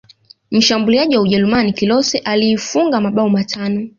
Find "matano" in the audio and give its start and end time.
3.29-3.89